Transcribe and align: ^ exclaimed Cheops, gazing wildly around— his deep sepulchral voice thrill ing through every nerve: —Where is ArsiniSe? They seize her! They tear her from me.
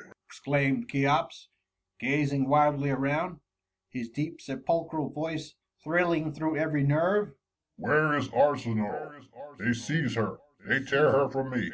^ 0.00 0.02
exclaimed 0.26 0.88
Cheops, 0.88 1.48
gazing 1.98 2.48
wildly 2.48 2.88
around— 2.88 3.40
his 3.90 4.08
deep 4.08 4.40
sepulchral 4.40 5.10
voice 5.10 5.56
thrill 5.84 6.14
ing 6.14 6.32
through 6.32 6.56
every 6.56 6.84
nerve: 6.84 7.34
—Where 7.76 8.14
is 8.16 8.28
ArsiniSe? 8.28 9.26
They 9.58 9.74
seize 9.74 10.14
her! 10.14 10.38
They 10.66 10.82
tear 10.82 11.12
her 11.12 11.28
from 11.28 11.50
me. 11.50 11.70